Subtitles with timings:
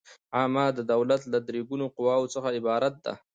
[0.35, 3.13] عامه د دولت له درې ګونو قواوو څخه عبارت ده.